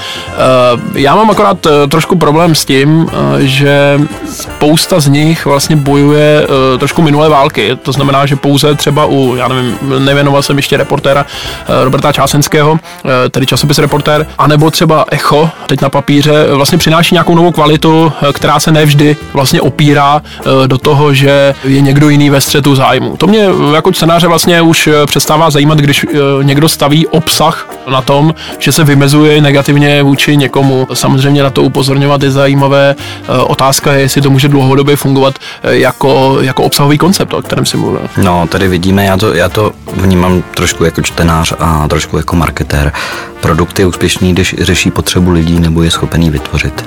Já 0.95 1.15
mám 1.15 1.31
akorát 1.31 1.67
trošku 1.89 2.19
problém 2.19 2.55
s 2.55 2.65
tím, 2.65 3.11
že 3.39 4.01
spousta 4.31 5.01
z 5.01 5.09
nich 5.09 5.47
vlastně 5.47 5.77
bojuje 5.77 6.47
trošku 6.79 7.03
minulé 7.03 7.29
války. 7.29 7.79
To 7.83 7.93
znamená, 7.93 8.27
že 8.27 8.37
pouze 8.37 8.75
třeba 8.75 9.07
u, 9.07 9.37
já 9.37 9.49
nevím, 9.49 9.79
nevěnoval 9.99 10.43
jsem 10.43 10.57
ještě 10.57 10.77
reportéra 10.77 11.27
Roberta 11.83 12.13
Čásenského, 12.13 12.79
tedy 13.31 13.47
časopis 13.47 13.79
reportér, 13.79 14.27
anebo 14.39 14.71
třeba 14.71 15.05
Echo, 15.11 15.51
teď 15.67 15.81
na 15.81 15.89
papíře, 15.89 16.47
vlastně 16.55 16.79
přináší 16.79 17.15
nějakou 17.15 17.35
novou 17.35 17.53
kvalitu, 17.53 18.13
která 18.33 18.61
se 18.61 18.73
nevždy 18.73 19.17
vlastně 19.33 19.61
opírá 19.61 20.23
do 20.67 20.79
toho, 20.79 21.15
že 21.15 21.55
je 21.65 21.81
někdo 21.81 22.06
jiný 22.09 22.31
ve 22.31 22.41
střetu 22.41 22.75
zájmu. 22.75 23.17
To 23.17 23.27
mě 23.27 23.49
jako 23.75 23.93
scénáře 23.93 24.29
vlastně 24.29 24.63
už 24.63 24.87
eh, 24.87 25.07
přestává 25.07 25.51
zajímat, 25.51 25.79
když 25.79 26.05
eh, 26.05 26.19
někdo 26.43 26.69
staví 26.69 27.07
obsah 27.07 27.69
na 27.91 28.03
tom, 28.03 28.35
že 28.59 28.73
se 28.73 28.85
vymezuje 28.85 29.41
negativně 29.41 30.03
vůči 30.03 30.37
někomu. 30.37 30.89
Samozřejmě 30.93 31.43
na 31.43 31.51
to 31.51 31.63
upozorňovat 31.63 32.23
je 32.23 32.31
zajímavé. 32.31 32.95
Eh, 32.99 33.43
otázka 33.43 33.93
je, 33.93 34.01
jestli 34.01 34.21
to 34.21 34.31
může 34.31 34.49
dlouhodobě 34.49 34.97
fungovat 34.97 35.35
jako, 35.63 36.39
jako 36.41 36.63
obsahový 36.63 36.99
koncept, 36.99 37.35
o 37.35 37.43
kterém 37.43 37.67
si 37.67 37.77
mluvil. 37.77 38.01
No, 38.17 38.47
tady 38.47 38.69
vidíme, 38.69 39.05
já 39.05 39.17
to, 39.17 39.35
já 39.35 39.49
to 39.49 39.73
vnímám 39.93 40.43
trošku 40.55 40.85
jako 40.85 41.03
čtenář 41.03 41.53
a 41.59 41.89
trošku 41.89 42.17
jako 42.17 42.37
marketér. 42.37 42.93
Produkt 43.41 43.79
je 43.79 43.87
úspěšný, 43.87 44.33
když 44.33 44.55
řeší 44.59 44.91
potřebu 44.91 45.31
lidí 45.31 45.61
nebo 45.61 45.83
je 45.83 45.91
schopený 45.91 46.31
vytvořit. 46.31 46.85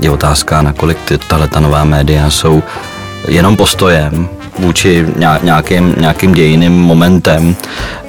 Je 0.00 0.10
otázka, 0.10 0.62
nakolik 0.62 0.98
tato 1.28 1.60
nová 1.60 1.84
média 1.84 2.30
jsou 2.30 2.62
jenom 3.28 3.56
postojem 3.56 4.28
vůči 4.58 5.06
nějakým, 5.42 5.94
nějakým 5.98 6.32
dějiným 6.32 6.72
momentem 6.72 7.56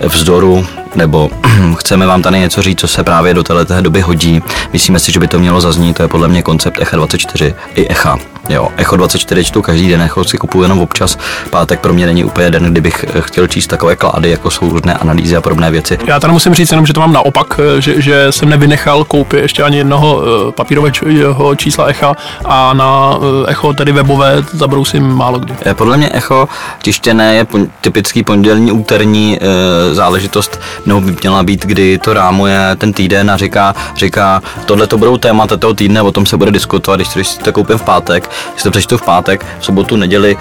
vzdoru, 0.01 0.65
nebo 0.95 1.29
chceme 1.77 2.05
vám 2.05 2.21
tady 2.21 2.39
něco 2.39 2.61
říct, 2.61 2.79
co 2.79 2.87
se 2.87 3.03
právě 3.03 3.33
do 3.33 3.43
této 3.43 3.81
doby 3.81 4.01
hodí. 4.01 4.41
Myslíme 4.73 4.99
si, 4.99 5.11
že 5.11 5.19
by 5.19 5.27
to 5.27 5.39
mělo 5.39 5.61
zaznít, 5.61 5.97
to 5.97 6.03
je 6.03 6.07
podle 6.07 6.27
mě 6.27 6.41
koncept 6.41 6.81
Echa 6.81 6.97
24 6.97 7.53
i 7.75 7.87
Echa 7.87 8.17
Jo, 8.49 8.67
Echo 8.77 8.95
24 8.95 9.43
čtu 9.43 9.61
každý 9.61 9.89
den, 9.89 10.01
Echo 10.01 10.23
si 10.23 10.37
kupuju 10.37 10.63
jenom 10.63 10.79
občas. 10.79 11.17
Pátek 11.49 11.79
pro 11.79 11.93
mě 11.93 12.05
není 12.05 12.23
úplně 12.23 12.49
den, 12.49 12.71
kdybych 12.71 13.05
eh, 13.15 13.21
chtěl 13.21 13.47
číst 13.47 13.67
takové 13.67 13.95
klády, 13.95 14.29
jako 14.29 14.51
jsou 14.51 14.69
různé 14.69 14.93
analýzy 14.93 15.35
a 15.35 15.41
podobné 15.41 15.71
věci. 15.71 15.99
Já 16.05 16.19
tady 16.19 16.33
musím 16.33 16.53
říct 16.53 16.71
jenom, 16.71 16.85
že 16.85 16.93
to 16.93 16.99
mám 16.99 17.13
naopak, 17.13 17.59
eh, 17.59 17.81
že, 17.81 18.01
že 18.01 18.31
jsem 18.31 18.49
nevynechal 18.49 19.03
koupit 19.03 19.39
ještě 19.39 19.63
ani 19.63 19.77
jednoho 19.77 20.21
eh, 20.21 20.51
papírového 20.51 21.55
čísla 21.55 21.85
Echa 21.85 22.15
a 22.45 22.73
na 22.73 23.17
Echo, 23.47 23.73
tedy 23.73 23.91
webové, 23.91 24.43
zabrousím 24.53 25.07
málo 25.07 25.39
kdy. 25.39 25.53
Podle 25.73 25.97
mě 25.97 26.09
Echo 26.13 26.49
tištěné 26.81 27.35
je 27.35 27.45
typický 27.81 28.23
pondělní, 28.23 28.71
úterní 28.71 29.39
e, 29.41 29.93
záležitost, 29.95 30.59
nebo 30.85 31.01
by 31.01 31.15
měla 31.21 31.43
být, 31.43 31.65
kdy 31.65 31.97
to 31.97 32.13
rámuje 32.13 32.59
ten 32.77 32.93
týden 32.93 33.31
a 33.31 33.37
říká, 33.37 33.75
říká 33.95 34.41
tohle 34.65 34.87
to 34.87 34.97
budou 34.97 35.17
témata 35.17 35.57
toho 35.57 35.73
týdne, 35.73 36.01
o 36.01 36.11
tom 36.11 36.25
se 36.25 36.37
bude 36.37 36.51
diskutovat, 36.51 36.95
když, 36.95 37.13
když 37.13 37.37
to 37.37 37.53
koupím 37.53 37.77
v 37.77 37.83
pátek, 37.83 38.29
když 38.51 38.63
to 38.63 38.71
přečtu 38.71 38.97
v 38.97 39.01
pátek, 39.01 39.45
v 39.59 39.65
sobotu, 39.65 39.95
neděli, 39.95 40.37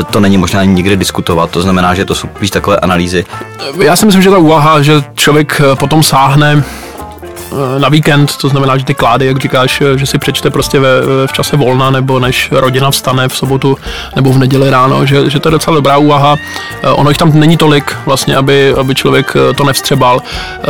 e, 0.00 0.04
to 0.04 0.20
není 0.20 0.38
možná 0.38 0.64
nikdy 0.64 0.96
diskutovat, 0.96 1.50
to 1.50 1.62
znamená, 1.62 1.94
že 1.94 2.04
to 2.04 2.14
jsou 2.14 2.28
spíš 2.36 2.50
takové 2.50 2.76
analýzy. 2.76 3.24
Já 3.82 3.96
si 3.96 4.06
myslím, 4.06 4.22
že 4.22 4.30
ta 4.30 4.38
úvaha, 4.38 4.82
že 4.82 4.92
člověk 5.14 5.60
eh, 5.64 5.76
potom 5.76 6.02
sáhne 6.02 6.64
na 7.78 7.88
víkend, 7.88 8.36
to 8.36 8.48
znamená, 8.48 8.76
že 8.76 8.84
ty 8.84 8.94
klády, 8.94 9.26
jak 9.26 9.38
říkáš, 9.38 9.82
že 9.96 10.06
si 10.06 10.18
přečte 10.18 10.50
prostě 10.50 10.80
ve, 10.80 10.88
v 11.26 11.32
čase 11.32 11.56
volna, 11.56 11.90
nebo 11.90 12.20
než 12.20 12.48
rodina 12.52 12.90
vstane 12.90 13.28
v 13.28 13.36
sobotu 13.36 13.76
nebo 14.16 14.32
v 14.32 14.38
neděli 14.38 14.70
ráno, 14.70 15.06
že, 15.06 15.30
že 15.30 15.40
to 15.40 15.48
je 15.48 15.50
docela 15.50 15.76
dobrá 15.76 15.98
úvaha. 15.98 16.36
Eh, 16.82 16.88
ono 16.88 17.10
jich 17.10 17.18
tam 17.18 17.40
není 17.40 17.56
tolik, 17.56 17.96
vlastně, 18.06 18.36
aby, 18.36 18.74
aby 18.74 18.94
člověk 18.94 19.36
eh, 19.36 19.54
to 19.54 19.64
nevstřebal. 19.64 20.22
Eh, 20.22 20.66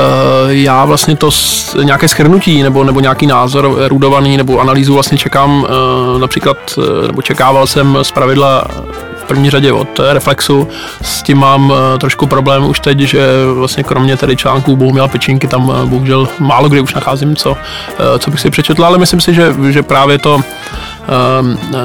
já 0.49 0.85
vlastně 0.85 1.17
to 1.17 1.31
nějaké 1.83 2.09
schrnutí 2.09 2.63
nebo, 2.63 2.85
nebo 2.85 3.01
nějaký 3.01 3.27
názor 3.27 3.77
rudovaný 3.89 4.37
nebo 4.37 4.61
analýzu 4.61 4.95
vlastně 4.95 5.19
čekám 5.19 5.67
například, 6.21 6.57
nebo 7.07 7.23
čekával 7.23 7.67
jsem 7.67 7.99
z 8.03 8.11
pravidla 8.11 8.65
první 9.31 9.51
řadě 9.51 9.73
od 9.73 10.01
Reflexu. 10.13 10.69
S 11.03 11.23
tím 11.23 11.39
mám 11.39 11.73
eh, 11.73 11.99
trošku 11.99 12.27
problém 12.27 12.65
už 12.65 12.81
teď, 12.81 12.99
že 12.99 13.27
vlastně 13.55 13.83
kromě 13.83 14.17
tady 14.17 14.37
článků 14.37 14.77
Bohumila 14.77 15.09
Pečinky 15.09 15.47
tam 15.47 15.73
eh, 15.75 15.87
bohužel 15.87 16.29
málo 16.39 16.69
kdy 16.69 16.81
už 16.81 16.95
nacházím, 16.95 17.37
co, 17.37 17.57
eh, 17.99 18.19
co 18.19 18.31
bych 18.31 18.41
si 18.41 18.51
přečetl, 18.51 18.85
ale 18.85 18.99
myslím 18.99 19.21
si, 19.21 19.35
že, 19.35 19.55
že 19.71 19.83
právě 19.83 20.19
to 20.19 20.41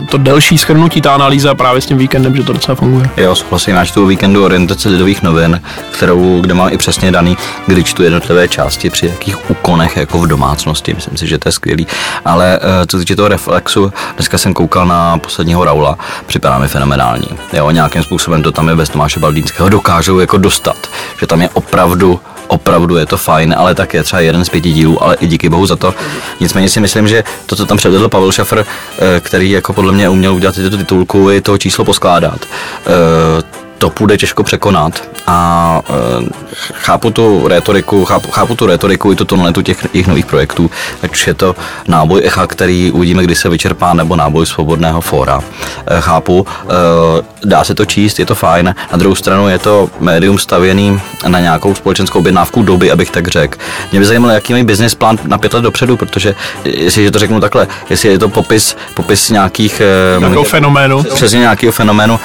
to 0.10 0.18
delší 0.18 0.58
schrnutí, 0.58 1.02
ta 1.02 1.14
analýza 1.14 1.56
právě 1.56 1.82
s 1.82 1.86
tím 1.86 1.98
víkendem, 1.98 2.36
že 2.36 2.44
to 2.44 2.54
docela 2.54 2.76
funguje. 2.76 3.10
Jo, 3.18 3.36
souhlasím, 3.36 3.76
já 3.76 3.86
čtu 3.86 4.06
víkendu 4.06 4.46
orientace 4.46 4.90
lidových 4.90 5.24
novin, 5.24 5.62
kterou, 5.92 6.42
kde 6.42 6.54
mám 6.54 6.74
i 6.74 6.78
přesně 6.78 7.12
daný, 7.12 7.38
kdy 7.68 7.84
čtu 7.84 8.04
jednotlivé 8.04 8.48
části 8.48 8.90
při 8.90 9.06
jakých 9.06 9.50
úkonech 9.52 9.98
jako 9.98 10.20
v 10.20 10.28
domácnosti, 10.28 10.94
myslím 10.94 11.18
si, 11.18 11.28
že 11.28 11.38
to 11.38 11.48
je 11.48 11.52
skvělý. 11.52 11.88
Ale 12.26 12.60
eh, 12.62 12.88
co 12.88 13.00
týče 13.00 13.16
toho 13.16 13.28
reflexu, 13.28 13.94
dneska 14.16 14.38
jsem 14.38 14.54
koukal 14.54 14.86
na 14.86 15.18
posledního 15.18 15.66
Raula, 15.66 15.98
připadá 16.26 16.60
mi 16.60 16.68
fenomenální. 16.68 17.28
Jo, 17.54 17.72
nějakým 17.72 18.04
způsobem 18.04 18.44
to 18.44 18.52
tam 18.52 18.70
je 18.70 18.76
bez 18.76 18.90
Tomáše 18.90 19.20
Baldínského 19.20 19.70
dokážou 19.70 20.20
jako 20.20 20.38
dostat, 20.38 20.90
že 21.20 21.28
tam 21.28 21.42
je 21.42 21.50
opravdu 21.50 22.20
opravdu 22.48 22.98
je 22.98 23.06
to 23.06 23.18
fajn, 23.18 23.56
ale 23.58 23.76
tak 23.76 23.94
je 23.94 24.04
třeba 24.04 24.20
jeden 24.20 24.46
z 24.46 24.50
pěti 24.50 24.72
dílů, 24.72 25.04
ale 25.04 25.16
i 25.16 25.28
díky 25.28 25.50
bohu 25.50 25.66
za 25.66 25.76
to. 25.76 25.96
Nicméně 26.40 26.70
si 26.70 26.80
myslím, 26.80 27.08
že 27.08 27.24
to, 27.46 27.56
co 27.56 27.66
tam 27.66 27.78
předvedl 27.78 28.10
Pavel 28.10 28.32
Šafr, 28.32 28.60
eh, 28.60 29.20
který 29.20 29.52
jako 29.52 29.74
podle 29.74 29.94
mě 29.94 30.10
uměl 30.10 30.34
udělat 30.36 30.56
tyto 30.56 30.78
titulku, 30.78 31.30
je 31.30 31.42
to 31.42 31.58
číslo 31.58 31.86
poskládat 31.86 32.40
eh, 32.42 33.55
to 33.78 33.90
půjde 33.90 34.18
těžko 34.18 34.44
překonat 34.44 35.04
a 35.28 35.82
e, 35.90 36.26
chápu 36.74 37.12
tu 37.12 37.48
retoriku, 37.48 38.06
chápu, 38.06 38.32
chápu 38.32 38.56
tu 38.56 38.66
retoriku 38.66 39.12
i 39.12 39.16
tu 39.16 39.26
tonalitu 39.26 39.62
těch, 39.62 39.88
těch 39.92 40.08
nových 40.08 40.26
projektů, 40.26 40.72
ať 41.04 41.12
už 41.12 41.28
je 41.28 41.34
to 41.34 41.56
náboj 41.88 42.22
Echa, 42.24 42.48
který 42.48 42.92
uvidíme, 42.92 43.24
kdy 43.24 43.36
se 43.36 43.50
vyčerpá, 43.50 43.94
nebo 43.94 44.16
náboj 44.16 44.46
svobodného 44.46 45.02
fóra. 45.02 45.42
E, 45.88 46.02
chápu, 46.02 46.48
e, 46.64 47.48
dá 47.48 47.64
se 47.64 47.76
to 47.76 47.86
číst, 47.86 48.20
je 48.20 48.26
to 48.26 48.36
fajn, 48.36 48.76
na 48.92 48.98
druhou 48.98 49.16
stranu 49.16 49.50
je 49.50 49.60
to 49.60 49.90
médium 50.00 50.40
stavěný 50.40 51.02
na 51.28 51.40
nějakou 51.40 51.76
společenskou 51.76 52.20
objednávku 52.20 52.64
doby, 52.64 52.92
abych 52.92 53.12
tak 53.12 53.28
řekl. 53.28 53.58
Mě 53.92 54.00
by 54.00 54.06
zajímalo, 54.06 54.34
jaký 54.34 54.54
mají 54.54 54.64
business 54.64 54.96
plán 54.96 55.18
na 55.24 55.38
pět 55.38 55.54
let 55.54 55.62
dopředu, 55.62 55.98
protože 55.98 56.36
jestli 56.66 57.12
to 57.12 57.20
řeknu 57.20 57.40
takhle, 57.40 57.68
jestli 57.90 58.10
je 58.10 58.20
to 58.20 58.30
popis, 58.30 58.78
popis 58.94 59.30
nějakých... 59.30 59.82
Nějakého 60.20 60.44
fenoménu. 60.44 61.04
Přesně 61.04 61.40
nějakého 61.40 61.72
fenoménu 61.72 62.20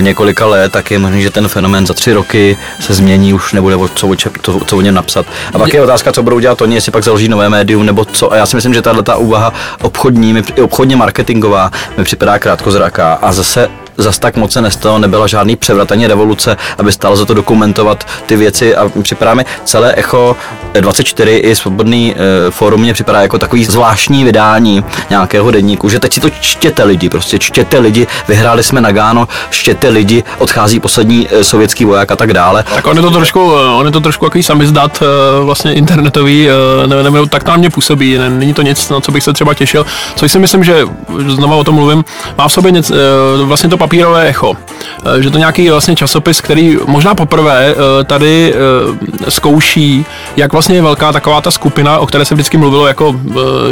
několika 0.00 0.46
let, 0.46 0.72
tak 0.72 0.83
je 0.90 0.98
možné, 0.98 1.20
že 1.20 1.30
ten 1.30 1.48
fenomén 1.48 1.86
za 1.86 1.94
tři 1.94 2.12
roky 2.12 2.56
se 2.80 2.94
změní, 2.94 3.34
už 3.34 3.52
nebude 3.52 3.76
o 3.76 3.88
co, 3.88 4.10
co, 4.42 4.60
co 4.66 4.76
o 4.76 4.80
něm 4.80 4.94
napsat. 4.94 5.26
A 5.54 5.58
pak 5.58 5.74
je 5.74 5.82
otázka, 5.82 6.12
co 6.12 6.22
budou 6.22 6.38
dělat 6.38 6.62
oni, 6.62 6.74
jestli 6.74 6.92
pak 6.92 7.04
založí 7.04 7.28
nové 7.28 7.48
médium 7.48 7.86
nebo 7.86 8.04
co. 8.04 8.32
A 8.32 8.36
já 8.36 8.46
si 8.46 8.56
myslím, 8.56 8.74
že 8.74 8.82
tahle 8.82 9.02
ta 9.02 9.16
úvaha 9.16 9.52
obchodní, 9.82 10.42
obchodně 10.62 10.96
marketingová 10.96 11.70
mi 11.96 12.04
připadá 12.04 12.38
krátkozraká 12.38 13.12
a 13.14 13.32
zase 13.32 13.68
zas 13.96 14.18
tak 14.18 14.36
moc 14.36 14.52
se 14.52 14.60
nestalo, 14.60 14.98
nebyla 14.98 15.26
žádný 15.26 15.56
převrat 15.56 15.92
ani 15.92 16.06
revoluce, 16.06 16.56
aby 16.78 16.92
stálo 16.92 17.16
za 17.16 17.24
to 17.24 17.34
dokumentovat 17.34 18.06
ty 18.26 18.36
věci 18.36 18.76
a 18.76 18.90
připadá 19.02 19.34
mi 19.34 19.44
celé 19.64 19.94
Echo 19.96 20.36
24 20.80 21.36
i 21.36 21.56
svobodný 21.56 22.14
e, 22.14 22.50
fórum 22.50 22.80
mě 22.80 22.92
připadá 22.92 23.22
jako 23.22 23.38
takový 23.38 23.64
zvláštní 23.64 24.24
vydání 24.24 24.84
nějakého 25.10 25.50
denníku, 25.50 25.88
že 25.88 26.00
teď 26.00 26.14
si 26.14 26.20
to 26.20 26.30
čtěte 26.30 26.84
lidi, 26.84 27.08
prostě 27.08 27.38
čtěte 27.38 27.78
lidi, 27.78 28.06
vyhráli 28.28 28.62
jsme 28.62 28.80
na 28.80 28.92
Gáno, 28.92 29.28
čtěte 29.50 29.88
lidi, 29.88 30.24
odchází 30.38 30.80
poslední 30.80 31.28
e, 31.30 31.44
sovětský 31.44 31.84
voják 31.84 32.10
a 32.10 32.16
tak 32.16 32.32
dále. 32.32 32.64
Tak 32.74 32.86
on 32.86 32.96
je 32.96 33.02
to 33.02 33.10
trošku, 33.10 33.52
eh, 33.56 33.68
on 33.68 33.86
je 33.86 33.92
to 33.92 34.00
trošku 34.00 34.24
jaký 34.24 34.42
samizdat 34.42 35.02
e, 35.02 35.44
vlastně 35.44 35.74
internetový, 35.74 36.48
e, 36.48 36.86
ne, 36.86 37.10
ne, 37.10 37.26
tak 37.28 37.44
na 37.48 37.56
mě 37.56 37.70
působí, 37.70 38.18
ne, 38.18 38.30
není 38.30 38.54
to 38.54 38.62
nic, 38.62 38.88
na 38.88 39.00
co 39.00 39.12
bych 39.12 39.22
se 39.22 39.32
třeba 39.32 39.54
těšil, 39.54 39.86
což 40.16 40.32
si 40.32 40.38
myslím, 40.38 40.64
že 40.64 40.86
znovu 41.28 41.58
o 41.58 41.64
tom 41.64 41.74
mluvím, 41.74 42.04
má 42.38 42.48
v 42.48 42.52
sobě 42.52 42.70
něco, 42.70 42.94
e, 42.94 43.44
vlastně 43.44 43.70
to 43.70 43.76
papírové 43.84 44.28
echo. 44.28 44.56
Eh, 45.04 45.22
že 45.22 45.30
to 45.30 45.38
nějaký 45.38 45.70
vlastně 45.70 45.96
časopis, 45.96 46.40
který 46.40 46.78
možná 46.86 47.14
poprvé 47.14 47.74
eh, 47.74 48.04
tady 48.04 48.54
eh, 48.54 49.30
zkouší, 49.30 50.06
jak 50.36 50.52
vlastně 50.52 50.74
je 50.74 50.82
velká 50.82 51.12
taková 51.12 51.40
ta 51.40 51.50
skupina, 51.50 51.98
o 51.98 52.06
které 52.06 52.24
se 52.24 52.34
vždycky 52.34 52.56
mluvilo, 52.56 52.86
jako, 52.86 53.20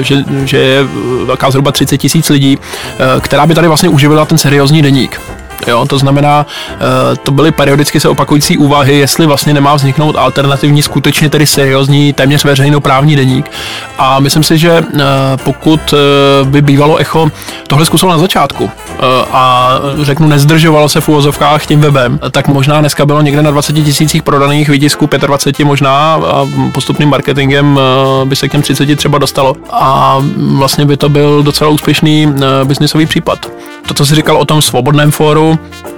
že, 0.01 0.25
že 0.45 0.59
je 0.59 0.85
velká 1.25 1.51
zhruba 1.51 1.73
30 1.73 1.99
tisíc 1.99 2.29
lidí, 2.29 2.59
která 3.21 3.47
by 3.47 3.55
tady 3.55 3.69
vlastně 3.69 3.89
uživila 3.89 4.25
ten 4.25 4.39
seriózní 4.39 4.83
deník. 4.83 5.21
Jo, 5.67 5.87
to 5.87 5.99
znamená, 5.99 6.47
eh, 6.71 7.17
to 7.17 7.31
byly 7.31 7.53
periodicky 7.53 8.01
se 8.01 8.09
opakující 8.09 8.59
úvahy, 8.59 8.99
jestli 8.99 9.27
vlastně 9.27 9.55
nemá 9.55 9.75
vzniknout 9.75 10.17
alternativní, 10.17 10.83
skutečně 10.83 11.31
tedy 11.31 11.47
seriózní, 11.47 12.13
téměř 12.13 12.45
veřejnoprávní 12.45 13.17
deník. 13.17 13.51
A 13.99 14.21
myslím 14.21 14.43
si, 14.43 14.59
že 14.59 14.71
eh, 14.71 15.03
pokud 15.45 15.81
eh, 15.95 16.45
by 16.45 16.63
bývalo 16.63 16.97
Echo 16.97 17.31
tohle 17.67 17.87
zkusilo 17.87 18.13
na 18.13 18.19
začátku 18.19 18.71
a 19.33 19.73
řeknu, 20.03 20.29
nezdržovalo 20.29 20.89
se 20.89 21.01
v 21.01 21.09
úvozovkách 21.09 21.67
tím 21.67 21.81
webem, 21.81 22.21
tak 22.31 22.49
možná 22.49 22.81
dneska 22.81 23.07
bylo 23.07 23.23
někde 23.23 23.43
na 23.43 23.51
20 23.51 23.73
tisících 23.73 24.23
prodaných 24.23 24.69
výtisků, 24.69 25.09
25 25.27 25.65
možná 25.65 26.15
a 26.15 26.47
postupným 26.75 27.09
marketingem 27.09 27.81
by 28.25 28.37
se 28.37 28.49
k 28.49 28.53
těm 28.53 28.63
30 28.63 28.97
třeba 28.97 29.19
dostalo. 29.19 29.57
A 29.71 30.19
vlastně 30.37 30.87
by 30.87 30.97
to 30.97 31.09
byl 31.09 31.43
docela 31.43 31.71
úspěšný 31.71 32.35
biznisový 32.65 33.07
případ. 33.07 33.47
To, 33.87 33.95
co 33.95 34.07
jsi 34.07 34.15
říkal 34.15 34.37
o 34.37 34.45
tom 34.45 34.63
svobodném 34.63 35.11
fóru, 35.11 35.52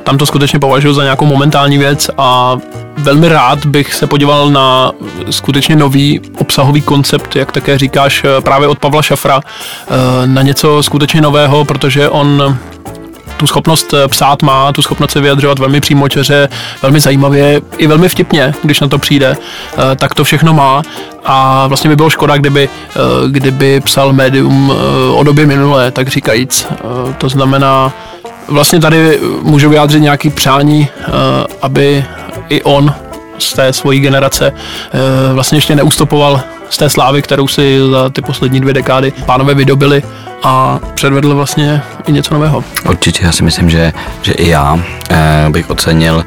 tam 0.05 0.19
to 0.19 0.27
skutečně 0.27 0.59
považuji 0.59 0.93
za 0.93 1.03
nějakou 1.03 1.27
momentální 1.27 1.79
věc 1.79 2.11
a 2.19 2.57
velmi 2.97 3.29
rád 3.29 3.67
bych 3.67 3.95
se 3.95 4.07
podíval 4.07 4.51
na 4.51 4.93
skutečně 5.31 5.77
nový 5.77 6.21
obsahový 6.39 6.83
koncept, 6.83 7.37
jak 7.37 7.53
také 7.53 7.79
říkáš, 7.79 8.25
právě 8.41 8.69
od 8.69 8.79
Pavla 8.79 9.03
Šafra, 9.03 9.41
eh, 9.41 10.27
na 10.27 10.43
něco 10.43 10.83
skutečně 10.83 11.21
nového, 11.21 11.65
protože 11.65 12.09
on 12.09 12.59
tu 13.37 13.47
schopnost 13.47 13.95
eh, 13.95 14.09
psát 14.09 14.43
má, 14.43 14.73
tu 14.73 14.83
schopnost 14.83 15.11
se 15.11 15.21
vyjadřovat 15.21 15.59
velmi 15.59 15.81
přímočeře, 15.81 16.49
velmi 16.83 17.01
zajímavě, 17.01 17.61
i 17.77 17.87
velmi 17.87 18.09
vtipně, 18.09 18.55
když 18.63 18.81
na 18.81 18.89
to 18.89 18.99
přijde, 18.99 19.37
eh, 19.37 19.97
tak 19.97 20.15
to 20.15 20.25
všechno 20.25 20.53
má 20.53 20.83
a 21.25 21.67
vlastně 21.67 21.91
by 21.91 21.97
bylo 21.97 22.11
škoda, 22.11 22.37
kdyby, 22.37 22.69
kdyby 23.29 23.81
psal 23.81 24.13
médium 24.13 24.73
o 25.15 25.23
době 25.23 25.47
minulé, 25.47 25.91
tak 25.91 26.09
říkajíc. 26.09 26.67
To 27.19 27.29
znamená, 27.29 27.93
vlastně 28.49 28.81
tady 28.81 29.21
můžu 29.43 29.71
vyjádřit 29.71 30.01
nějaký 30.01 30.31
přání, 30.31 30.89
eh, 31.01 31.11
aby 31.63 32.05
i 32.49 32.63
on 32.63 32.95
z 33.39 33.53
té 33.53 33.73
svojí 33.73 34.01
generace 34.01 34.53
eh, 34.53 35.33
vlastně 35.35 35.59
ještě 35.59 35.77
neustopoval 35.77 36.41
z 36.71 36.77
té 36.77 36.91
slávy, 36.91 37.23
kterou 37.23 37.49
si 37.49 37.79
za 37.91 38.09
ty 38.09 38.23
poslední 38.23 38.61
dvě 38.61 38.75
dekády 38.75 39.13
pánové 39.27 39.55
vydobili 39.55 40.03
a 40.43 40.81
předvedl 40.95 41.35
vlastně 41.35 41.83
i 42.07 42.13
něco 42.13 42.35
nového. 42.35 42.65
Určitě, 42.89 43.25
já 43.25 43.33
si 43.33 43.43
myslím, 43.43 43.71
že, 43.71 43.93
že 44.23 44.33
i 44.33 44.49
já 44.49 44.79
eh, 45.11 45.47
bych 45.51 45.71
ocenil 45.71 46.25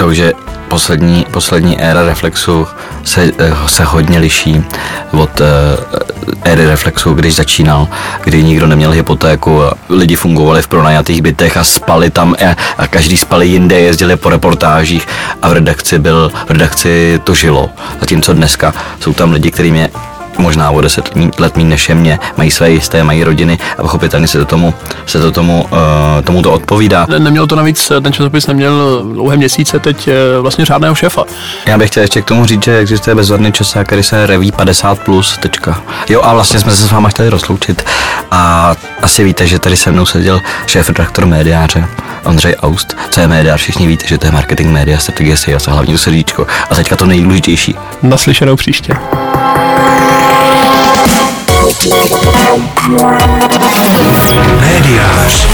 to, 0.00 0.14
že 0.14 0.32
poslední, 0.68 1.26
poslední 1.30 1.80
éra 1.80 2.02
Reflexu 2.02 2.66
se, 3.04 3.32
eh, 3.38 3.52
se 3.66 3.84
hodně 3.84 4.18
liší 4.18 4.64
od 5.12 5.40
eh, 5.40 5.44
éry 6.44 6.66
Reflexu, 6.66 7.14
když 7.14 7.34
začínal, 7.34 7.88
kdy 8.24 8.42
nikdo 8.42 8.66
neměl 8.66 8.90
hypotéku, 8.90 9.60
lidi 9.88 10.16
fungovali 10.16 10.62
v 10.62 10.68
pronajatých 10.68 11.22
bytech 11.22 11.56
a 11.56 11.64
spali 11.64 12.10
tam 12.10 12.34
a, 12.34 12.56
a 12.78 12.86
každý 12.86 13.16
spali 13.16 13.48
jinde, 13.48 13.80
jezdili 13.80 14.16
po 14.16 14.30
reportážích 14.30 15.08
a 15.42 15.48
v 15.48 15.52
redakci 15.52 15.98
byl, 15.98 16.32
v 16.48 16.50
redakci 16.50 17.20
to 17.24 17.34
žilo. 17.34 17.70
Zatímco 18.00 18.32
dneska 18.32 18.74
jsou 19.00 19.12
tam 19.12 19.32
lidi, 19.32 19.50
kterým 19.50 19.74
je 19.74 19.90
možná 20.40 20.70
o 20.70 20.80
deset 20.80 21.10
let 21.38 21.56
méně 21.56 21.68
než 21.68 21.88
je 21.88 21.94
mě, 21.94 22.18
mají 22.36 22.50
své 22.50 22.70
jisté, 22.70 23.04
mají 23.04 23.24
rodiny 23.24 23.58
a 23.78 23.82
pochopitelně 23.82 24.26
se 24.26 24.38
to 24.38 24.44
tomu, 24.44 24.74
se 25.06 25.20
to 25.20 25.32
tomu, 25.32 25.64
uh, 25.64 25.78
tomu 26.24 26.42
to 26.42 26.52
odpovídá. 26.52 27.06
Ne, 27.08 27.18
neměl 27.18 27.46
to 27.46 27.56
navíc, 27.56 27.92
ten 28.02 28.12
časopis 28.12 28.46
neměl 28.46 29.02
dlouhé 29.12 29.36
měsíce 29.36 29.78
teď 29.78 30.08
eh, 30.08 30.40
vlastně 30.40 30.64
řádného 30.64 30.94
šéfa. 30.94 31.24
Já 31.66 31.78
bych 31.78 31.90
chtěl 31.90 32.02
ještě 32.02 32.22
k 32.22 32.24
tomu 32.24 32.46
říct, 32.46 32.64
že 32.64 32.78
existuje 32.78 33.14
bezvadný 33.14 33.52
časák, 33.52 33.86
který 33.86 34.02
se 34.02 34.26
reví 34.26 34.52
50+. 34.52 34.96
Plus, 34.96 35.38
tečka. 35.38 35.82
Jo 36.08 36.22
a 36.22 36.34
vlastně 36.34 36.60
jsme 36.60 36.72
se 36.72 36.82
s 36.88 36.90
váma 36.90 37.08
chtěli 37.08 37.28
rozloučit 37.28 37.84
a 38.30 38.74
asi 39.02 39.24
víte, 39.24 39.46
že 39.46 39.58
tady 39.58 39.76
se 39.76 39.92
mnou 39.92 40.06
seděl 40.06 40.40
šéf 40.66 40.88
redaktor 40.88 41.26
médiáře 41.26 41.88
Ondřej 42.24 42.56
Aust. 42.62 42.96
Co 43.10 43.20
je 43.20 43.28
médiář, 43.28 43.60
všichni 43.60 43.86
víte, 43.86 44.06
že 44.08 44.18
to 44.18 44.26
je 44.26 44.32
marketing 44.32 44.70
média, 44.70 44.98
strategie 44.98 45.36
sales 45.36 45.68
a 45.68 45.72
hlavně 45.72 45.92
to 45.92 45.98
srdíčko. 45.98 46.46
A 46.70 46.74
teďka 46.74 46.96
to 46.96 47.06
nejdůležitější. 47.06 47.74
Naslyšenou 48.02 48.56
příště. 48.56 48.94
Médiář. 54.60 55.46